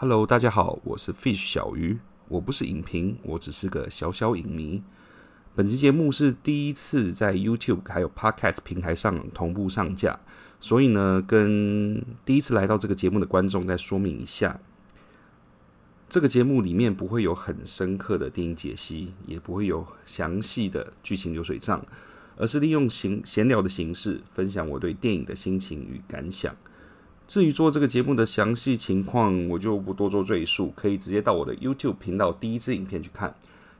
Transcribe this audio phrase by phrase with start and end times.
[0.00, 1.98] Hello，大家好，我是 Fish 小鱼。
[2.28, 4.80] 我不是影评，我只是个小小影迷。
[5.56, 10.20] 本期节目是第一次在 YouTube 还有 Podcast 平台上同步上架，
[10.60, 14.60] 所以呢，跟第一次来到这个节目的观众再说明一下，
[16.08, 21.84] 这个节目里面不会有很深刻的电影解析，也不会有详细的剧情流水账，
[22.36, 26.54] 而是利用闲闲聊的形式，分享我对电影的心情与感想。
[27.28, 33.34] 至于做这个节目的详细情况，我就不多做赘述，可以直接到我的 YouTube 频道第一支影片去看。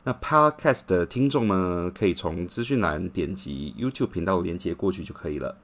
[0.04, 5.56] 那 Podcast 的听众呢，可以从资讯栏点击 YouTube 频道连接过去就可以了。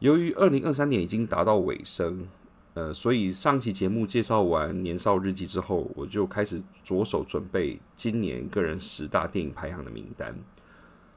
[0.00, 2.26] 由于二零二三年已经达到尾声，
[2.74, 10.36] 呃，所以上期节目介绍完《年少日记》之后，我就开始着手准备今年个人十大电影排行的名单。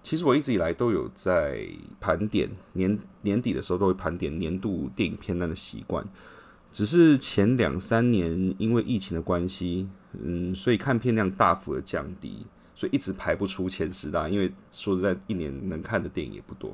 [0.06, 1.68] 其实我一直以来都有在
[2.00, 6.06] 盘点年年底的时候都会盘点年度电影片单的习惯，
[6.72, 14.30] 只是前两三年因为疫情的关系，嗯，所以看片量大幅的降低，所以一直排不出前十大。
[14.30, 16.72] 因为说实在，一年能看的电影也不多。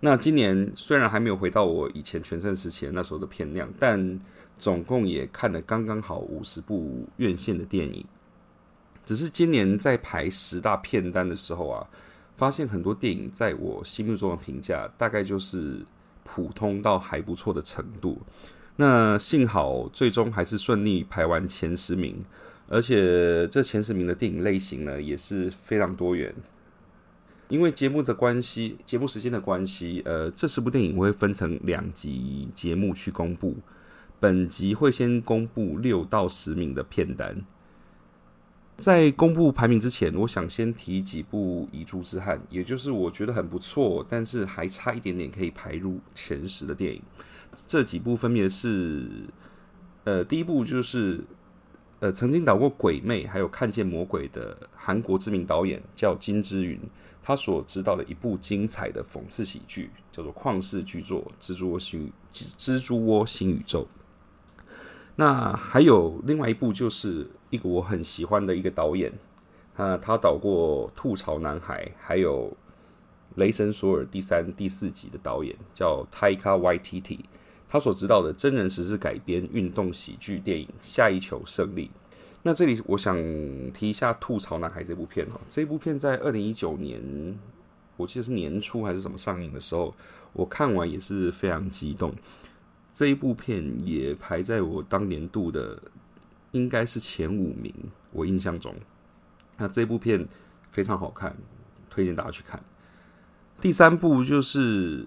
[0.00, 4.18] 那今年虽然还没有回到我以前全盛时期那时候的片量，但
[4.58, 8.02] 总共也看了刚刚好五十部院线的电影。
[9.04, 11.86] 只是今年在排十大片单的时候啊。
[12.36, 15.84] 发现很多电影在我心目中的评价大概就是
[16.24, 18.18] 普通到还不错的程度。
[18.76, 22.24] 那幸好最终还是顺利排完前十名，
[22.68, 26.34] 而且这前十名的电影类型呢也是非常多元。
[27.48, 33.54] 因为节目的关系，节目时间的关系，呃，这十部电影我会分成两集节目去公布。
[34.18, 37.44] 本集会先公布六到十名的片单。
[38.78, 47.00] 在公布排名之前，我想先提几部遗珠之憾，也就是我觉得很不错，但是还差一点点可以排入前十的电影。
[47.68, 49.08] 这几部分别是，
[50.02, 51.22] 呃，第一部就是
[52.00, 56.78] 呃曾经导过《鬼魅》还有《看见魔鬼》的韩国知名导演叫金之云，
[57.22, 63.86] 他所执导的一部精彩的讽刺喜剧，叫做旷世巨作《蜘蛛窝新蜘蛛窝新宇宙》。
[65.16, 69.12] 那还有另外一部，就是一个我很喜欢的一个导演，
[69.76, 72.50] 啊，他导过《吐槽男孩》，还有
[73.36, 77.20] 《雷神索尔》第三、第四集的导演叫 Taika Waititi，
[77.68, 81.86] 他所指导的真人实事改编运动喜剧电影《下一球胜利》。
[82.42, 83.16] 那这里我想
[83.72, 87.38] 提一下《吐槽男孩》这部片哦，这部片在二零一九年，
[87.96, 89.94] 我记得是年初还是什么上映的时候，
[90.32, 92.12] 我看完也是非常激动。
[92.94, 95.82] 这一部片也排在我当年度的
[96.52, 97.74] 应该是前五名，
[98.12, 98.72] 我印象中。
[99.56, 100.26] 那这部片
[100.70, 101.36] 非常好看，
[101.90, 102.62] 推荐大家去看。
[103.60, 105.06] 第三部就是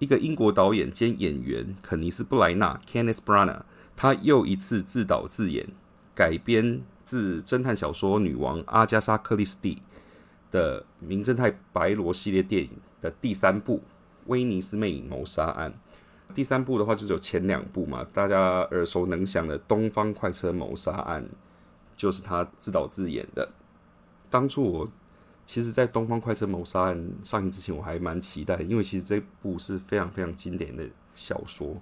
[0.00, 3.62] 一个英国导演兼演员肯尼斯布莱纳 （Kenneth Branagh），
[3.96, 5.66] 他又一次自导自演
[6.16, 9.80] 改编自侦探小说女王阿加莎·克里斯蒂
[10.50, 13.78] 的《名侦探白罗》系列电影的第三部
[14.26, 15.72] 《威尼斯魅影谋杀案》。
[16.34, 21.24] 第三部的话，就是有前两部嘛，大家耳熟能详的《东方快车谋杀案》，
[21.96, 23.48] 就是他自导自演的。
[24.30, 24.88] 当初我
[25.46, 26.96] 其实，在《东方快车谋杀案》
[27.28, 30.84] 上映之前，我还蛮期待，因为其实这部是非常非常经典的
[31.14, 31.80] 小说，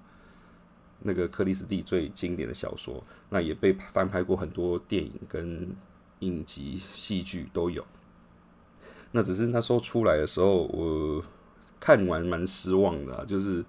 [1.00, 5.68] 那个克里斯蒂最经典的小说，那也被翻拍过很多电影跟
[6.20, 7.84] 影集、戏剧都有。
[9.10, 11.22] 那只是那时候出来的时候，我
[11.80, 13.64] 看完蛮失望的，就是。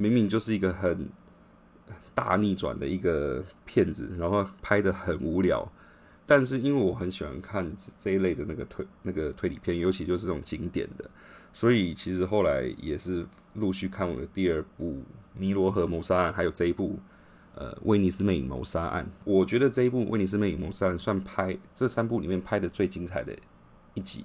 [0.00, 1.06] 明明就是一个很
[2.14, 5.70] 大逆转的一个片子，然后拍的很无聊，
[6.24, 11.10] 但是因为我很喜欢看这一类的那个推那个推理片，尤其就是这种经典的，
[11.52, 14.92] 所以其实后来也是陆续看我的第二部
[15.34, 16.98] 《尼罗河谋杀案》，还有这一部
[17.54, 19.04] 呃《威尼斯魅影谋杀案》。
[19.24, 23.36] 我觉得这一部《威尼斯魅影谋杀案》算拍这三部里面拍的最精彩的
[23.92, 24.24] 一集，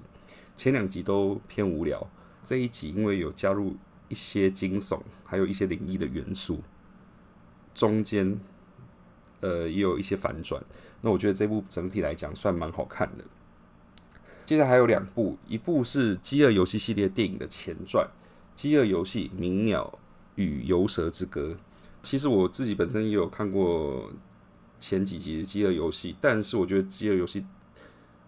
[0.56, 2.10] 前两集都偏无聊，
[2.46, 3.76] 这一集因为有加入。
[4.16, 6.62] 一些惊悚，还有一些灵异的元素，
[7.74, 8.40] 中间
[9.42, 10.64] 呃也有一些反转。
[11.02, 13.26] 那我觉得这部整体来讲算蛮好看的。
[14.46, 18.08] 接下来还有两部，一部是《饥饿游戏》系列电影的前传，
[18.56, 20.00] 《饥饿游戏：鸣鸟
[20.36, 21.50] 与游蛇之歌》。
[22.02, 24.10] 其实我自己本身也有看过
[24.80, 27.42] 前几集《饥饿游戏》，但是我觉得《饥饿游戏》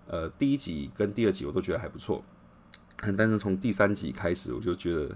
[0.07, 2.22] 呃第一集跟第二集我都觉得还不错，
[3.18, 5.16] 但是从第三集开始我就觉得。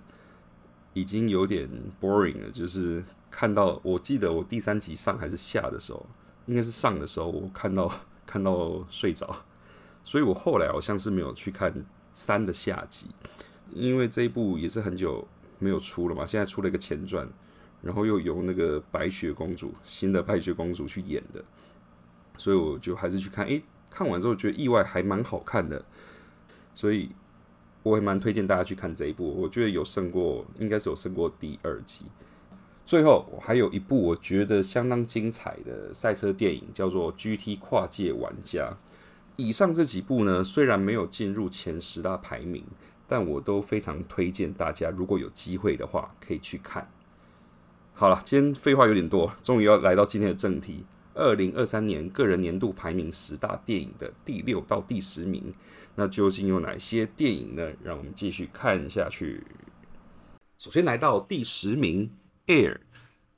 [0.94, 1.70] 已经有点
[2.02, 6.06] boring 了，就是看到，我记得我第三集上还是下的时候，
[6.48, 7.92] 应该是上的时候，我看到
[8.26, 9.44] 看到睡着，
[10.04, 11.74] 所以我后来好像是没有去看
[12.14, 13.08] 三的下集，
[13.74, 15.28] 因为这一部也是很久
[15.60, 17.28] 没有出了嘛，现在出了一个前传，
[17.82, 21.44] 然后又由那个白雪公主新的白雪公主去演的，
[22.38, 23.46] 所以我就还是去看。
[23.46, 25.84] 诶，看完之后觉得意外还蛮好看的，
[26.76, 27.12] 所以
[27.84, 29.28] 我也蛮推荐大家去看这一部。
[29.30, 32.06] 我觉得有胜过，应该是有胜过第二集。
[32.86, 38.72] 最后还有一部我觉得相当精彩的赛车电影，叫做《GT 跨界玩家》。
[39.38, 42.64] 以上这几部呢，虽然没有进入前十大排名，
[43.08, 46.90] 但我都非常推荐大家，如果有机会的话，可以去看。
[47.94, 50.84] 好了，今天废话有点多，终于要来到今天的正题。
[51.14, 55.54] 二零二三年个人年度排名十大电影的第六到第十名，
[55.96, 57.72] 那究竟有哪些电影呢？
[57.84, 59.44] 让我们继续看下去。
[60.58, 62.10] 首先来到第十名，
[62.52, 62.74] 《Air》。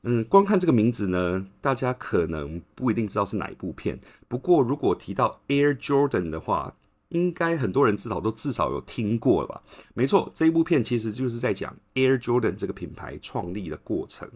[0.04, 3.98] 嗯，光看这个名字呢，大家可能不一定知道是哪一部片。
[4.28, 6.76] 不过，如果提到 Air Jordan 的话，
[7.08, 9.64] 应该很多人至少都至少有听过了吧？
[9.94, 14.30] 没错，这一部片其实就是在讲 Air Jordan 这个品牌创立的过程。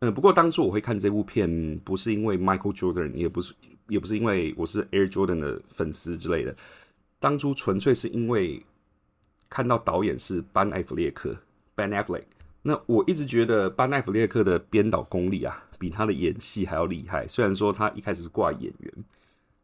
[0.00, 3.54] 嗯，不过当初我会看这部片，不是因为 Michael Jordan，也不是
[3.88, 6.54] 也不是因为我是 Air Jordan 的粉丝之类的。
[7.20, 8.64] 当初纯粹是因为
[9.48, 11.36] 看到导演是班艾弗列克
[11.74, 12.24] （Ben Affleck）。
[12.62, 17.26] 那我一直觉得班艾弗列克的编导功力啊，比他的演戏还要厉害。
[17.26, 18.92] 虽然说他一开始是挂演员，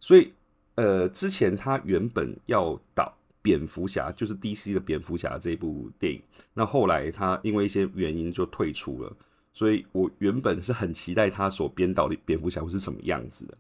[0.00, 0.32] 所以
[0.76, 6.22] 呃，之前他原本要导蝙蝠侠，就是 DC 的蝙蝠侠这部电影。
[6.54, 9.16] 那后来他因为一些原因就退出了，
[9.52, 13.58] 所以我原本是很期待他所编导的蝙蝠侠会是什么样子的。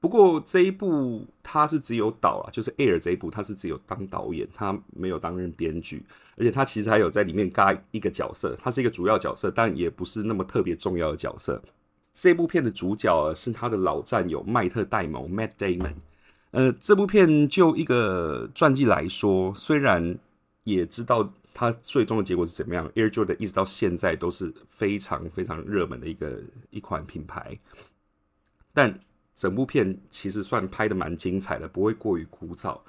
[0.00, 6.04] 不过这一部他是只有导啊，就是《Air》这一部他是只有当导演，他没有担任编剧，
[6.36, 11.60] 而且他其实还有在里面嘎一个角色，他是一个主要角色，但也不是那么特别重要的角色。
[12.14, 15.94] 这部片的主角是他的老战友麦特戴蒙 （Matt Damon）。
[16.52, 20.16] 呃，这部片就一个传记来说，虽然
[20.62, 26.40] 也知道他最终的结果是怎么样，《Air Jordan》一直到现在都是非常非常热门的一个
[26.70, 27.58] 一款品牌，
[28.72, 29.00] 但。
[29.38, 32.80] 整部片其实算拍的蛮精彩的，不会过于枯燥，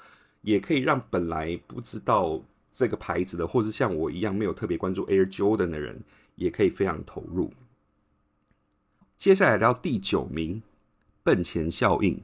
[0.42, 2.42] 也可以让本来不知道
[2.72, 6.02] 这个牌子的，或是像我一样没有特别关注 Air Jordan 的人，
[6.34, 7.54] 也可以非常投入。
[9.16, 10.56] 接下来到第九名，
[11.22, 12.16] 《笨钱效应》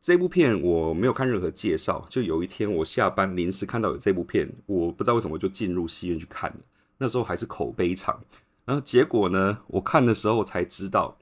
[0.00, 6.58] 这部片我没有看任何介绍，就有一天我下班临时看到有这部片，我不知道为什么就进入戏院去看了。
[6.98, 8.20] 那时候还是口碑场，
[8.64, 11.16] 然后结果呢，我看的时候才知道。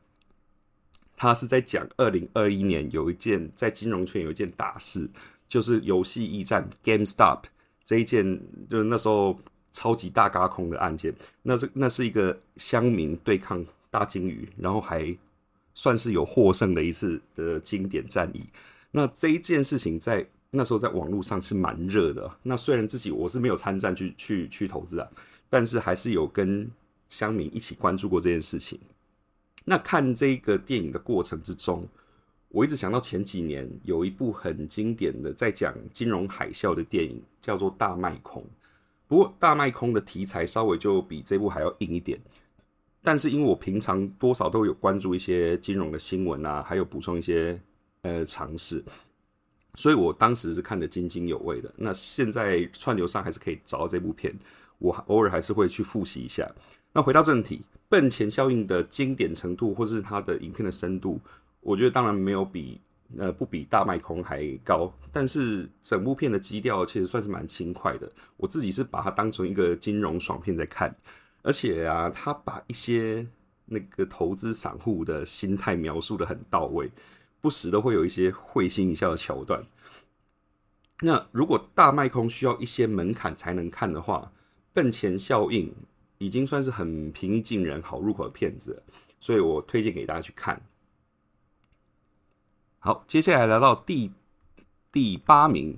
[1.22, 5.08] 他是在讲二零二一年有一件在金融圈有一件大事，
[5.46, 7.42] 就是游戏驿站 GameStop
[7.84, 9.38] 这一件，就是那时候
[9.70, 11.14] 超级大嘎空的案件。
[11.44, 15.16] 那是那是一个乡民对抗大鲸鱼，然后还
[15.76, 18.42] 算是有获胜的一次的经典战役。
[18.90, 22.28] 那这一件事情在那时候在网络上是蛮热的。
[22.42, 25.08] 那虽然自己我是没有参战去去去投资啊，
[25.48, 26.68] 但是还是有跟
[27.08, 28.76] 乡民一起关注过这件事情。
[29.64, 31.86] 那看这个电影的过程之中，
[32.48, 38.42] 我一直想到前几年有一部很经典的在讲金融海啸的电影，叫做《大卖空》。
[39.06, 42.20] 不过《大卖空》的题材稍微就比这部还要硬一点。
[43.02, 47.60] 但是因为我平常多少都有关注一些金融的新闻啊，还有补充一些
[48.02, 48.82] 呃常识，
[49.74, 51.72] 所以我当时是看得津津有味的。
[51.76, 54.32] 那现在串流上还是可以找到这部片，
[54.78, 56.48] 我偶尔还是会去复习一下。
[56.92, 57.62] 那回到正题。
[57.92, 61.20] 笨钱效应的经典程度，或是它的影片的深度，
[61.60, 62.80] 我觉得当然没有比
[63.18, 64.90] 呃不比大麦空还高。
[65.12, 70.96] 但是整部片的基调其实算是蛮轻快的，我自己是把它当成一个金融爽片在看。
[71.42, 73.26] 而且啊，他把一些
[73.66, 76.90] 那个投资散户的心态描述的很到位，
[77.42, 79.62] 不时都会有一些会心一笑的桥段。
[81.02, 84.32] 那如果大麦空需要一些门槛才能看的话，
[84.72, 85.70] 笨钱效应。
[86.22, 88.80] 已经算是很平易近人、好入口的片子，
[89.18, 90.62] 所以我推荐给大家去看。
[92.78, 94.12] 好，接下来来到第
[94.92, 95.76] 第八名，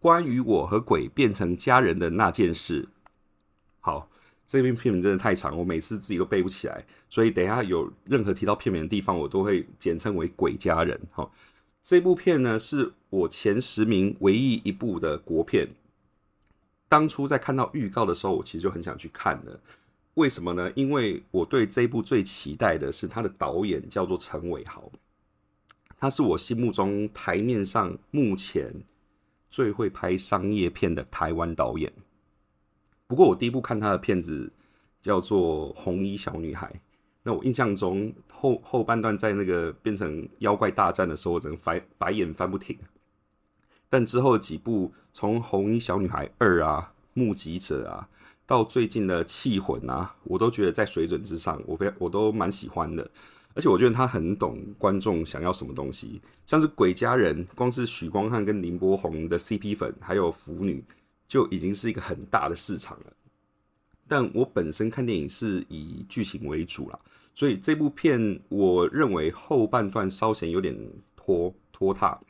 [0.00, 2.88] 关于我和鬼变成家人的那件事。
[3.78, 4.10] 好，
[4.48, 11.00] 这篇片名真的太长，我每次自己都背不起来，所以等一下有任何提到片名的地方，我都会简称为“鬼家人”。
[11.14, 11.32] 好，
[11.84, 15.68] 这部片呢是我前十名唯一一部的国片。
[16.88, 19.60] 当初在看到预告的时候，我其实就很想去看的。
[20.14, 20.70] 为什么呢？
[20.76, 24.92] 因为我对这部最期待的是他的导演叫做陈伟豪，
[25.98, 28.72] 他是我心目中台面上目前
[29.50, 31.92] 最会拍商业片的台湾导演。
[33.08, 34.52] 不过我第一部看他的片子
[35.02, 36.72] 叫做《红衣小女孩》，
[37.24, 42.78] 那我印象中后后半段在那个变成妖怪大战的时候，我整个翻白眼翻不停。
[43.90, 48.08] 但之后几部从《红衣小女孩二》啊，《目击者》啊。
[48.46, 53.10] 到最近的《气魂》啊，我都觉得在水准之上，我非我都蛮喜欢的。
[53.56, 60.84] 而且我觉得他很懂观众想要什么东西，像是《鬼家人》，光是许光汉跟林柏宏的 CP 粉，还有腐女，
[61.28, 63.12] 就已经是一个很大的市场了。
[64.08, 66.98] 但我本身看电影是以剧情为主啦，
[67.32, 70.76] 所以这部片我认为后半段稍显有点
[71.14, 72.20] 拖拖沓，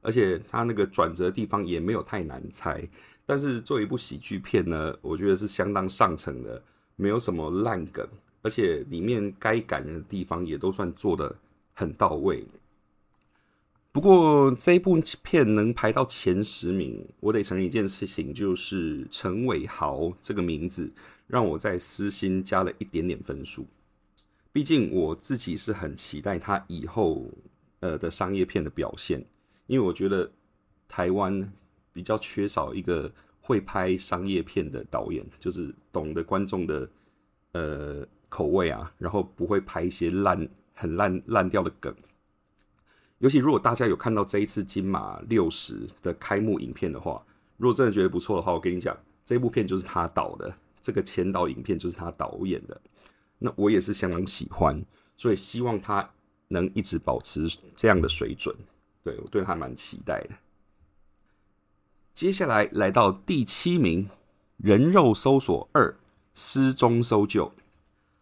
[0.00, 2.88] 而且他那个转折地方也没有太难猜。
[3.26, 6.62] 但是做一部喜剧片呢，我觉得是相当上乘的，
[6.94, 8.06] 没有什么烂梗。
[8.42, 11.36] 而且里面该感人的地方也都算做的
[11.74, 12.46] 很到位。
[13.90, 20.92] 不过这一部片能排到前十名，我得承认一件事情，就是陈伟豪这个名字
[21.26, 23.66] 让我在私心加了一点点分数。
[24.52, 27.28] 毕竟我自己是很期待他以后
[27.80, 29.26] 呃的商业片的表现，
[29.66, 30.30] 因为我觉得
[30.86, 31.52] 台湾
[31.96, 33.10] 比较缺少一个
[33.40, 36.90] 会拍商业片的导演，就是懂得观众的
[37.52, 38.06] 呃。
[38.28, 41.94] 口味啊，然后不会拍一些烂、很烂、烂掉的梗。
[43.18, 47.24] 尤其如果大家有看到这一次金马六十的开幕影片的话，
[47.56, 52.78] 如果真的觉得不错的话，我跟你讲，这部片就是他导的，这个前导影片就是他导演的。
[53.38, 54.84] 那我也是相当喜欢，
[55.16, 56.10] 所以希望他
[56.48, 58.54] 能一直保持这样的水准。
[59.04, 60.34] 对我对他蛮期待的。
[62.16, 64.04] 接下来来到第七名，
[64.56, 65.94] 《人肉搜索二：
[66.32, 67.48] 失踪搜救》。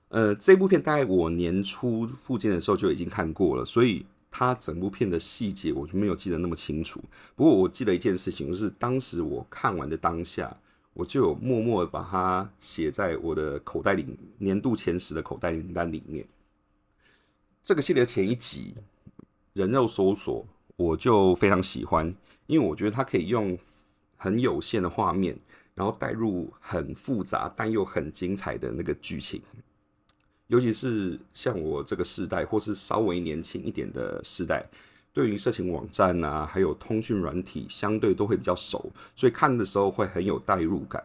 [0.09, 7.01] 呃，这部片大概我年初附近的时候就已经看过了，所以它整部片的细节我就没有记得那么清楚。
[7.37, 10.57] 不过我记得一件事情，就是当时我看完的当下，
[10.95, 14.05] 我就有默默把它写在我的口袋里，
[14.39, 16.27] 年度前十的口袋名单里面。
[17.63, 18.75] 这个系列的前一集
[19.53, 22.13] 人肉搜索，我就非常喜欢，
[22.49, 23.57] 因为我觉得它可以用
[24.25, 25.39] 很有限的画面，
[25.75, 29.43] 然后带入很复杂但又很精彩的那个剧情。
[30.47, 34.67] 尤其是像我这个世代，或是稍微年轻一点的世代，
[35.13, 41.05] 对于色情网站啊，还有通讯软体，相对都会比较熟，所以看的时候会很有代入感。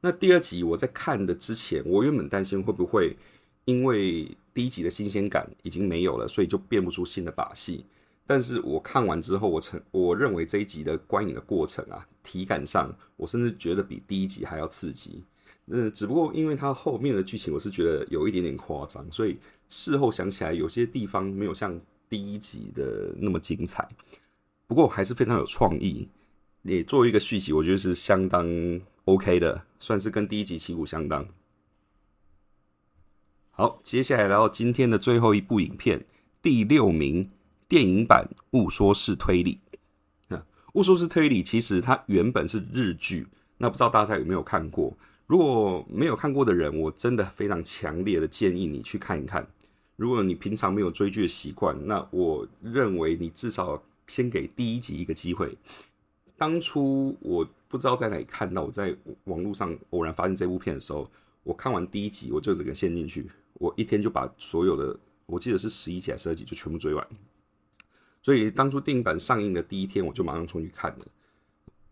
[0.00, 3.16] 那第二集我在看的之前，我原本担心会不会
[3.64, 7.84] 因为第一集的新鲜感已经没有了，所以就变不出新的把戏。
[8.26, 15.22] 但是我看完之后，我成我认为这一集的观影的过程啊，体感上，我甚至觉得比第一集还要刺激。
[15.66, 19.38] 嗯，只不过因为它后面的剧情，我是觉得有一点点夸张，所以
[19.68, 21.78] 事后想起来，有些地方没有像
[22.08, 23.88] 第一集的那么精彩。
[24.66, 26.08] 不过还是非常有创意，
[26.62, 28.46] 也作为一个续集，我觉得是相当
[29.04, 31.26] OK 的，算是跟第一集旗鼓相当。
[33.50, 36.06] 好，接下来来到今天的最后一部影片，
[36.42, 37.30] 第六名
[37.68, 39.60] 电影版《误说是推理》。
[40.28, 40.38] 嗯，
[40.74, 43.26] 《误说是推理》其实它原本是日剧，
[43.58, 44.96] 那不知道大家有没有看过？
[45.26, 49.46] 如果没有看过的人，我真的非常强烈的建议你去看一看。
[49.96, 55.56] 如果你平常没有追剧的习惯，那我认为你至少先给第一集一个机会。
[56.36, 58.94] 当初我不知道在哪里看到，我在
[59.24, 61.08] 网络上偶然发现这部片的时候，
[61.42, 67.06] 我看完第一集我就整个陷进去，我一天就把所有的，我记得是十一集还是十二集就全部追完。
[68.24, 71.06] 所以当初电影版上映的第一天，我就马上冲去看了。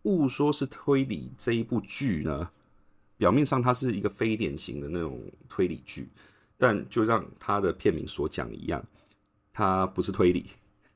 [0.01, 2.49] 误说是推理这一部剧呢？
[3.17, 6.09] 表面上它是一个非典型的那种推理剧，
[6.57, 8.83] 但就像它的片名所讲一样，
[9.53, 10.47] 它不是推理，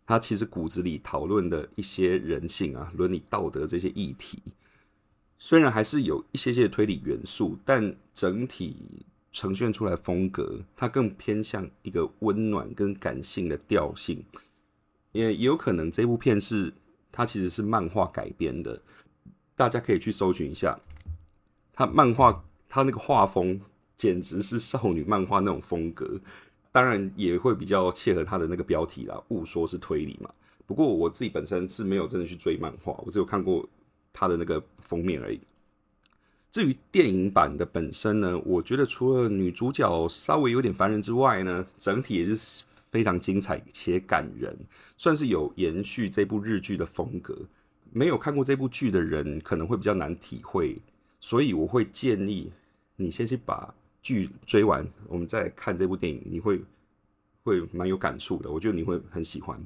[0.07, 4.41] 它其实骨子里讨论的一些人性啊、伦理道德这些议题，
[5.37, 14.25] 虽然还是有一些些推理元素，但整体呈现出来风格，它更偏向一个温暖跟感性的调性。
[15.17, 16.73] 也有可能这部片是
[17.11, 18.81] 它其实是漫画改编的，
[19.55, 20.79] 大家可以去搜寻一下。
[21.73, 23.59] 它漫画，它那个画风
[23.97, 26.19] 简直是少女漫画那种风格，
[26.71, 29.21] 当然也会比较切合它的那个标题啦。
[29.29, 30.29] 误说是推理嘛，
[30.65, 33.67] 不过我自己本身是没有真的去追漫画，我只有看过
[34.11, 35.39] 它的那个封面而已。
[36.49, 44.57] 至于电影版的本身呢，我觉得除了女主角稍微有点烦人之外呢，整体也是非常精彩且感人，
[44.95, 47.37] 算是有延续这部日剧的风格。
[47.91, 50.81] 没有看过这部剧的人可能会比较难体会。
[51.19, 52.51] 所以我会建议
[52.95, 56.61] 你先去把剧追完，我们再看这部电影，你会
[57.43, 58.51] 会蛮有感触的。
[58.51, 59.59] 我觉得你会很喜欢。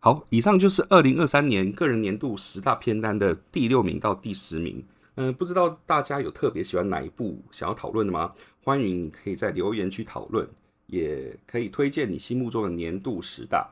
[0.00, 4.84] 好，以上就是二零二三年个人年度十大片单的第六名到第十名。
[5.16, 8.32] 嗯，不知道大家有特别喜欢哪一部想要讨论的吗？
[8.62, 10.48] 欢迎你可以在留言区讨论，
[10.88, 13.70] 也可以推荐你心目中的年度十大。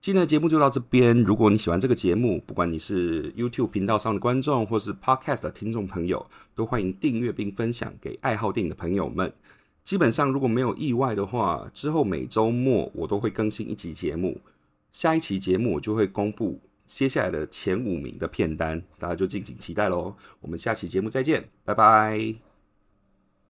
[0.00, 1.18] 今天的节目就到这边。
[1.22, 9.32] 如果你喜欢这个节目，不管你是 YouTube 频道上的观众，或是 Podcast 的听众朋友，都欢迎订阅并分享给爱好电影的朋友们。
[9.82, 14.38] 基本上，如果没有意外的话，之后每周末我都会更新一集节目。
[14.92, 20.14] 下一期节目我就会公布接下来的前五名的片单，大家就敬请期待喽。
[20.40, 22.53] 我们下期节目再见，拜拜。